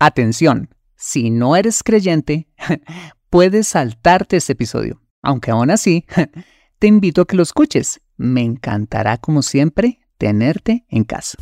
[0.00, 2.46] Atención, si no eres creyente,
[3.30, 6.06] puedes saltarte este episodio, aunque aún así,
[6.78, 8.00] te invito a que lo escuches.
[8.16, 11.38] Me encantará, como siempre, tenerte en casa.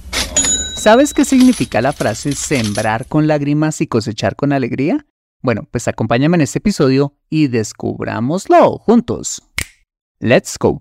[0.74, 5.06] ¿Sabes qué significa la frase sembrar con lágrimas y cosechar con alegría?
[5.42, 9.42] Bueno, pues acompáñame en este episodio y descubrámoslo juntos.
[10.18, 10.80] Let's go.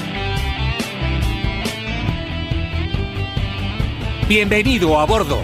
[4.33, 5.39] Bienvenido a bordo.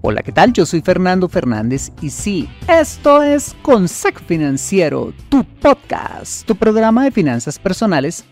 [0.00, 0.54] Hola, ¿qué tal?
[0.54, 7.10] Yo soy Fernando Fernández y sí, esto es Consejo Financiero, tu podcast, tu programa de
[7.10, 8.24] finanzas personales,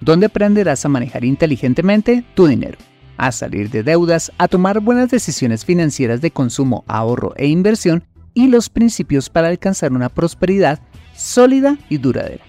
[0.00, 2.78] donde aprenderás a manejar inteligentemente tu dinero,
[3.16, 8.46] a salir de deudas, a tomar buenas decisiones financieras de consumo, ahorro e inversión y
[8.46, 10.78] los principios para alcanzar una prosperidad
[11.16, 12.43] sólida y duradera.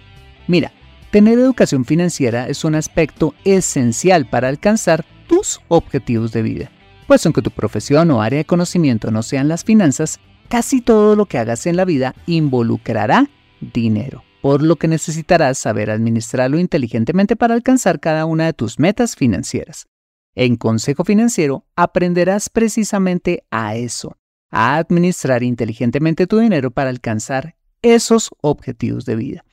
[0.48, 0.72] Mira,
[1.12, 6.72] tener educación financiera es un aspecto esencial para alcanzar tus objetivos de vida.
[7.08, 11.26] Pues aunque tu profesión o área de conocimiento no sean las finanzas, casi todo lo
[11.26, 13.30] que hagas en la vida involucrará
[13.60, 19.16] dinero, por lo que necesitarás saber administrarlo inteligentemente para alcanzar cada una de tus metas
[19.16, 19.88] financieras.
[20.36, 24.18] En Consejo Financiero aprenderás precisamente a eso,
[24.52, 29.46] a administrar inteligentemente tu dinero para alcanzar esos objetivos de vida.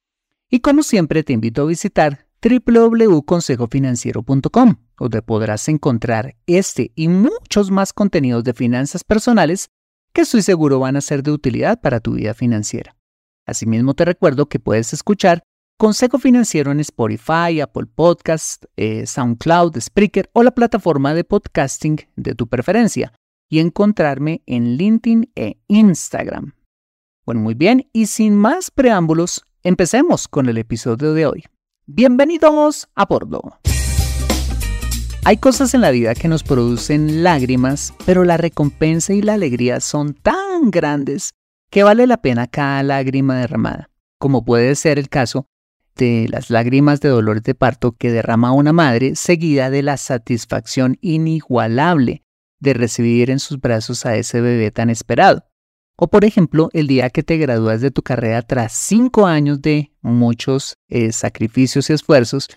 [0.54, 7.94] Y como siempre te invito a visitar www.consejofinanciero.com, donde podrás encontrar este y muchos más
[7.94, 9.70] contenidos de finanzas personales
[10.12, 12.94] que estoy seguro van a ser de utilidad para tu vida financiera.
[13.46, 15.42] Asimismo te recuerdo que puedes escuchar
[15.78, 22.34] Consejo Financiero en Spotify, Apple Podcast, eh, SoundCloud, Spreaker o la plataforma de podcasting de
[22.34, 23.14] tu preferencia
[23.48, 26.52] y encontrarme en LinkedIn e Instagram.
[27.24, 31.44] Bueno, muy bien, y sin más preámbulos, empecemos con el episodio de hoy.
[31.86, 33.58] Bienvenidos a bordo.
[35.24, 39.78] Hay cosas en la vida que nos producen lágrimas, pero la recompensa y la alegría
[39.80, 41.30] son tan grandes
[41.70, 45.46] que vale la pena cada lágrima derramada, como puede ser el caso
[45.94, 50.98] de las lágrimas de dolor de parto que derrama una madre seguida de la satisfacción
[51.00, 52.22] inigualable
[52.58, 55.44] de recibir en sus brazos a ese bebé tan esperado.
[56.04, 59.92] O por ejemplo, el día que te gradúas de tu carrera tras cinco años de
[60.00, 62.48] muchos eh, sacrificios y esfuerzos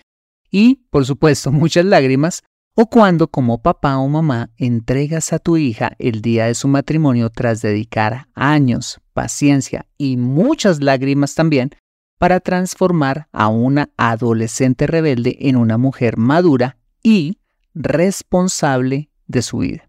[0.50, 2.42] y, por supuesto, muchas lágrimas,
[2.74, 7.30] o cuando como papá o mamá entregas a tu hija el día de su matrimonio
[7.30, 11.70] tras dedicar años, paciencia y muchas lágrimas también
[12.18, 17.38] para transformar a una adolescente rebelde en una mujer madura y
[17.74, 19.85] responsable de su vida.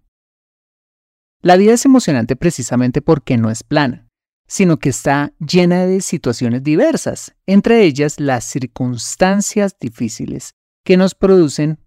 [1.48, 4.10] La vida es emocionante precisamente porque no es plana,
[4.50, 11.80] sino que está llena de situaciones diversas, entre ellas las circunstancias difíciles que nos producen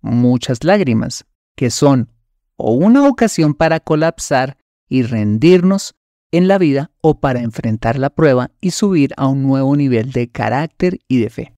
[0.00, 1.26] muchas lágrimas,
[1.56, 2.12] que son
[2.54, 5.96] o una ocasión para colapsar y rendirnos
[6.30, 10.30] en la vida o para enfrentar la prueba y subir a un nuevo nivel de
[10.30, 11.54] carácter y de fe.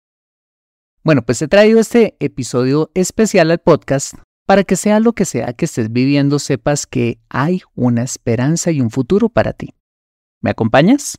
[1.05, 4.15] Bueno, pues he traído este episodio especial al podcast
[4.47, 8.81] para que sea lo que sea que estés viviendo, sepas que hay una esperanza y
[8.81, 9.75] un futuro para ti.
[10.41, 11.19] ¿Me acompañas?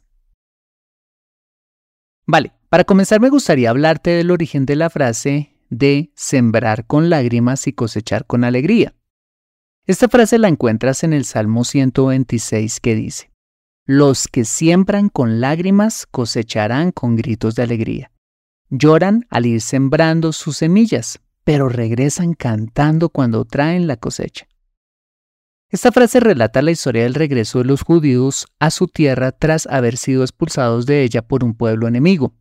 [2.26, 7.68] Vale, para comenzar me gustaría hablarte del origen de la frase de sembrar con lágrimas
[7.68, 8.94] y cosechar con alegría.
[9.86, 13.32] Esta frase la encuentras en el Salmo 126 que dice,
[13.86, 18.12] Los que siembran con lágrimas cosecharán con gritos de alegría.
[18.70, 24.48] Lloran al ir sembrando sus semillas, pero regresan cantando cuando traen la cosecha.
[25.70, 29.98] Esta frase relata la historia del regreso de los judíos a su tierra tras haber
[29.98, 32.34] sido expulsados de ella por un pueblo enemigo,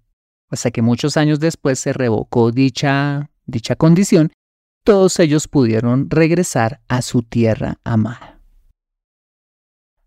[0.51, 4.33] hasta que muchos años después se revocó dicha, dicha condición,
[4.85, 8.41] todos ellos pudieron regresar a su tierra amada.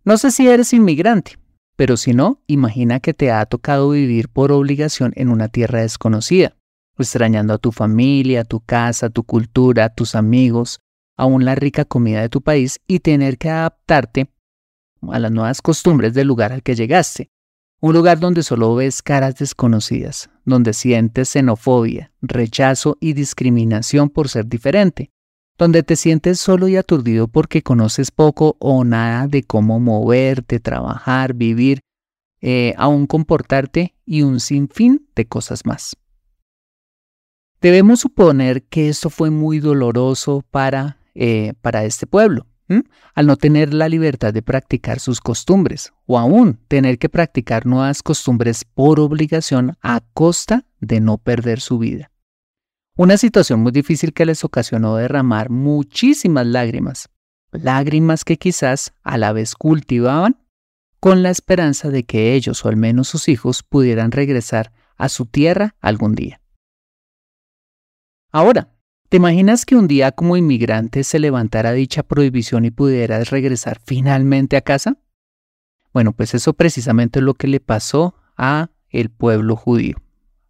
[0.04, 1.40] No sé si eres inmigrante,
[1.76, 6.56] pero si no, imagina que te ha tocado vivir por obligación en una tierra desconocida
[7.04, 10.80] extrañando a tu familia, tu casa, tu cultura, tus amigos,
[11.18, 14.30] aún la rica comida de tu país y tener que adaptarte
[15.12, 17.30] a las nuevas costumbres del lugar al que llegaste.
[17.82, 24.48] Un lugar donde solo ves caras desconocidas, donde sientes xenofobia, rechazo y discriminación por ser
[24.48, 25.12] diferente,
[25.58, 31.34] donde te sientes solo y aturdido porque conoces poco o nada de cómo moverte, trabajar,
[31.34, 31.82] vivir,
[32.42, 35.96] eh, aún comportarte y un sinfín de cosas más.
[37.62, 42.48] Debemos suponer que esto fue muy doloroso para, eh, para este pueblo,
[43.14, 48.02] al no tener la libertad de practicar sus costumbres o aún tener que practicar nuevas
[48.02, 52.12] costumbres por obligación a costa de no perder su vida.
[52.98, 57.10] Una situación muy difícil que les ocasionó derramar muchísimas lágrimas,
[57.52, 60.38] lágrimas que quizás a la vez cultivaban
[61.00, 65.26] con la esperanza de que ellos o al menos sus hijos pudieran regresar a su
[65.26, 66.42] tierra algún día.
[68.36, 68.68] Ahora,
[69.08, 74.58] ¿te imaginas que un día como inmigrante se levantara dicha prohibición y pudieras regresar finalmente
[74.58, 74.98] a casa?
[75.94, 79.96] Bueno, pues eso precisamente es lo que le pasó a el pueblo judío,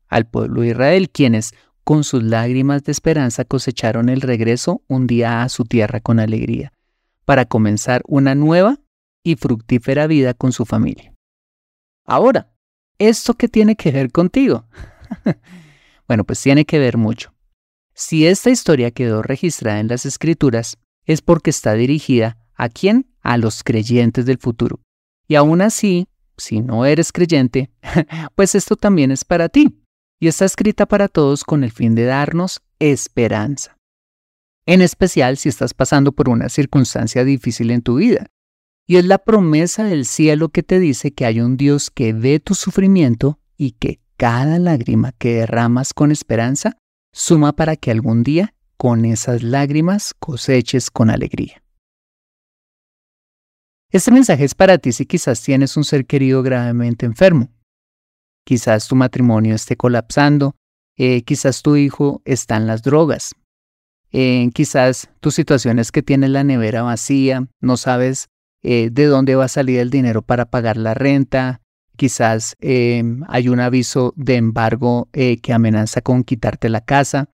[0.07, 1.53] al pueblo de Israel, quienes
[1.83, 6.73] con sus lágrimas de esperanza cosecharon el regreso un día a su tierra con alegría,
[7.23, 8.79] para comenzar una nueva
[9.21, 11.13] y fructífera vida con su familia.
[12.03, 12.51] Ahora,
[12.97, 14.65] ¿esto qué tiene que ver contigo?
[16.07, 17.34] bueno, pues tiene que ver mucho.
[17.97, 23.09] Si esta historia quedó registrada en las escrituras, es porque está dirigida a quién?
[23.21, 24.81] A los creyentes del futuro.
[25.29, 27.71] Y aún así, si no eres creyente,
[28.35, 29.81] pues esto también es para ti
[30.19, 33.77] y está escrita para todos con el fin de darnos esperanza.
[34.65, 38.27] En especial si estás pasando por una circunstancia difícil en tu vida.
[38.87, 42.41] Y es la promesa del cielo que te dice que hay un Dios que ve
[42.41, 46.77] tu sufrimiento y que cada lágrima que derramas con esperanza
[47.15, 51.63] suma para que algún día con esas lágrimas coseches con alegría.
[53.89, 57.49] Este mensaje es para ti si quizás tienes un ser querido gravemente enfermo
[58.45, 60.55] quizás tu matrimonio esté colapsando,
[60.97, 63.35] eh, quizás tu hijo está en las drogas,
[64.11, 68.29] eh, quizás tu situación es que tienes la nevera vacía, no sabes
[68.63, 71.61] eh, de dónde va a salir el dinero para pagar la renta,
[71.95, 77.29] quizás hay un aviso de embargo que amenaza con quitarte la casa.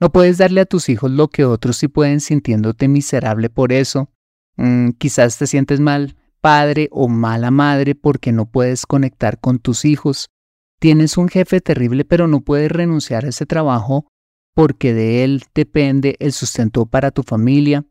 [0.00, 4.10] No puedes darle a tus hijos lo que otros sí pueden sintiéndote miserable por eso.
[4.56, 9.84] Mm, quizás te sientes mal padre o mala madre porque no puedes conectar con tus
[9.84, 10.28] hijos.
[10.78, 14.06] Tienes un jefe terrible pero no puedes renunciar a ese trabajo
[14.54, 17.84] porque de él depende el sustento para tu familia.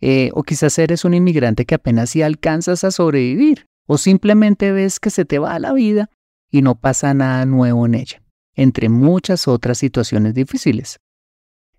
[0.00, 3.67] Eh, o quizás eres un inmigrante que apenas si alcanzas a sobrevivir.
[3.90, 6.10] O simplemente ves que se te va la vida
[6.50, 8.22] y no pasa nada nuevo en ella,
[8.54, 11.00] entre muchas otras situaciones difíciles.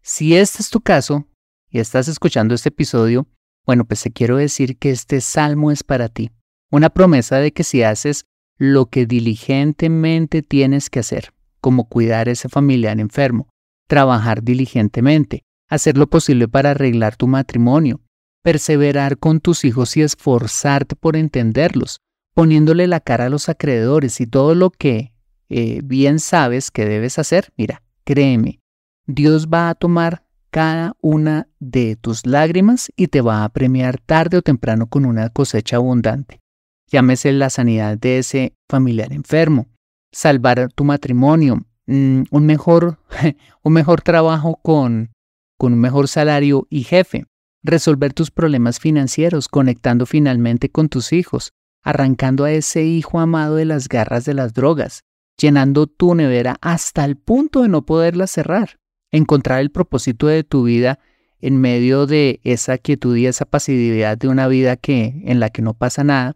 [0.01, 1.27] Si este es tu caso
[1.69, 3.27] y estás escuchando este episodio,
[3.63, 6.31] bueno, pues te quiero decir que este salmo es para ti.
[6.71, 8.25] Una promesa de que si haces
[8.57, 11.31] lo que diligentemente tienes que hacer,
[11.61, 13.49] como cuidar a ese familiar enfermo,
[13.87, 18.01] trabajar diligentemente, hacer lo posible para arreglar tu matrimonio,
[18.43, 21.99] perseverar con tus hijos y esforzarte por entenderlos,
[22.33, 25.13] poniéndole la cara a los acreedores y todo lo que
[25.49, 28.59] eh, bien sabes que debes hacer, mira, créeme,
[29.07, 34.37] Dios va a tomar cada una de tus lágrimas y te va a premiar tarde
[34.37, 36.39] o temprano con una cosecha abundante.
[36.87, 39.67] Llámese la sanidad de ese familiar enfermo,
[40.11, 42.99] salvar tu matrimonio, mm, un, mejor,
[43.63, 45.11] un mejor trabajo con,
[45.57, 47.25] con un mejor salario y jefe,
[47.63, 53.65] resolver tus problemas financieros, conectando finalmente con tus hijos, arrancando a ese hijo amado de
[53.65, 55.03] las garras de las drogas,
[55.37, 58.79] llenando tu nevera hasta el punto de no poderla cerrar,
[59.11, 60.99] encontrar el propósito de tu vida
[61.41, 65.61] en medio de esa quietud y esa pasividad de una vida que en la que
[65.61, 66.35] no pasa nada,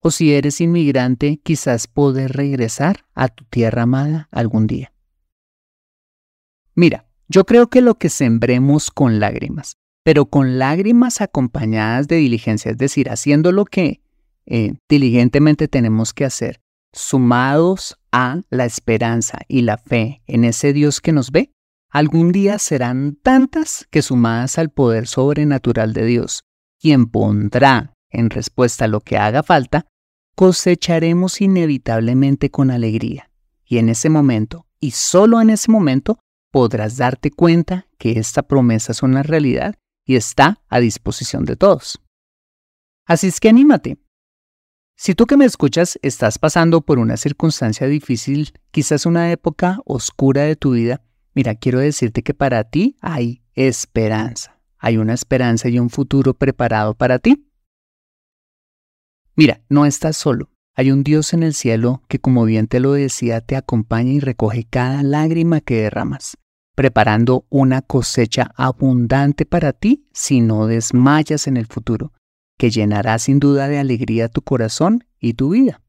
[0.00, 4.92] o si eres inmigrante, quizás poder regresar a tu tierra amada algún día.
[6.74, 12.70] Mira, yo creo que lo que sembremos con lágrimas, pero con lágrimas acompañadas de diligencia,
[12.70, 14.02] es decir, haciendo lo que
[14.46, 16.60] eh, diligentemente tenemos que hacer,
[16.92, 21.50] sumados a la esperanza y la fe en ese Dios que nos ve,
[21.90, 26.44] algún día serán tantas que sumadas al poder sobrenatural de Dios,
[26.80, 29.86] quien pondrá en respuesta lo que haga falta,
[30.36, 33.28] cosecharemos inevitablemente con alegría.
[33.64, 36.20] Y en ese momento, y solo en ese momento,
[36.52, 39.74] podrás darte cuenta que esta promesa es una realidad
[40.06, 42.00] y está a disposición de todos.
[43.04, 43.98] Así es que anímate.
[44.96, 50.44] Si tú que me escuchas estás pasando por una circunstancia difícil, quizás una época oscura
[50.44, 51.02] de tu vida,
[51.34, 54.58] mira, quiero decirte que para ti hay esperanza.
[54.78, 57.46] Hay una esperanza y un futuro preparado para ti.
[59.34, 60.50] Mira, no estás solo.
[60.74, 64.20] Hay un Dios en el cielo que, como bien te lo decía, te acompaña y
[64.20, 66.38] recoge cada lágrima que derramas,
[66.76, 72.12] preparando una cosecha abundante para ti si no desmayas en el futuro,
[72.58, 75.82] que llenará sin duda de alegría tu corazón y tu vida.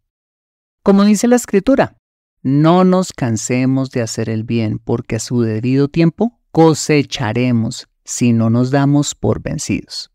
[0.82, 1.98] Como dice la escritura,
[2.42, 8.50] no nos cansemos de hacer el bien, porque a su debido tiempo cosecharemos si no
[8.50, 10.12] nos damos por vencidos.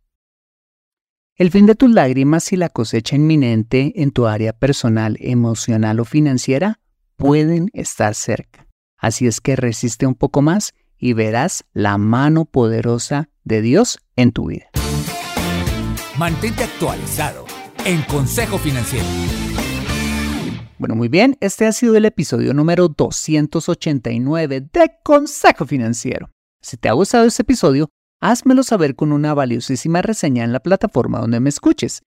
[1.37, 6.07] El fin de tus lágrimas y la cosecha inminente en tu área personal, emocional o
[6.07, 6.81] financiera
[7.17, 8.67] pueden estar cerca.
[9.03, 14.31] Así es que resiste un poco más y verás la mano poderosa de Dios en
[14.31, 14.67] tu vida.
[16.17, 17.45] Mantente actualizado
[17.85, 19.05] en Consejo Financiero.
[20.79, 26.31] Bueno, muy bien, este ha sido el episodio número 289 de Consejo Financiero.
[26.61, 27.89] Si te ha gustado este episodio,
[28.21, 32.03] házmelo saber con una valiosísima reseña en la plataforma donde me escuches.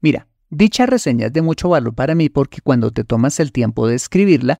[0.00, 3.86] Mira, dicha reseña es de mucho valor para mí porque cuando te tomas el tiempo
[3.86, 4.56] de escribirla,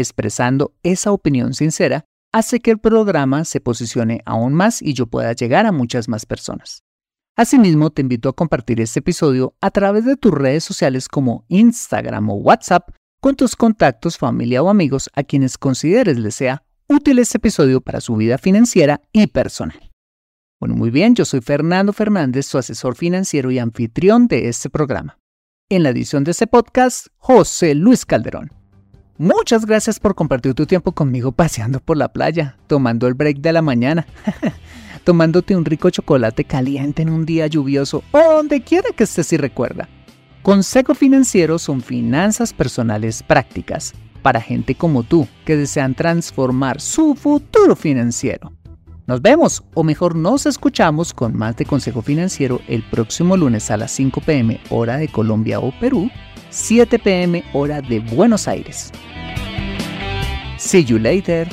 [0.00, 5.32] expresando esa opinión sincera, hace que el programa se posicione aún más y yo pueda
[5.32, 6.82] llegar a muchas más personas.
[7.36, 12.30] Asimismo, te invito a compartir este episodio a través de tus redes sociales como Instagram
[12.30, 12.90] o WhatsApp
[13.20, 18.00] con tus contactos, familia o amigos a quienes consideres les sea útil este episodio para
[18.00, 19.90] su vida financiera y personal.
[20.60, 25.18] Bueno, muy bien, yo soy Fernando Fernández, tu asesor financiero y anfitrión de este programa.
[25.68, 28.50] En la edición de este podcast, José Luis Calderón.
[29.20, 33.52] Muchas gracias por compartir tu tiempo conmigo paseando por la playa, tomando el break de
[33.52, 34.06] la mañana,
[35.04, 39.36] tomándote un rico chocolate caliente en un día lluvioso o donde quiera que estés y
[39.36, 39.88] recuerda.
[40.42, 47.74] Consejo Financiero son finanzas personales prácticas para gente como tú que desean transformar su futuro
[47.74, 48.52] financiero.
[49.08, 53.78] Nos vemos, o mejor nos escuchamos con más de Consejo Financiero el próximo lunes a
[53.78, 56.08] las 5 pm hora de Colombia o Perú,
[56.50, 58.92] 7 pm hora de Buenos Aires.
[60.58, 61.46] See you later.